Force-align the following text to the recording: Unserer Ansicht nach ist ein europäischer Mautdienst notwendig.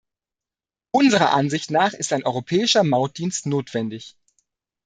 Unserer 0.91 1.31
Ansicht 1.31 1.69
nach 1.69 1.93
ist 1.93 2.11
ein 2.11 2.23
europäischer 2.23 2.83
Mautdienst 2.83 3.45
notwendig. 3.45 4.15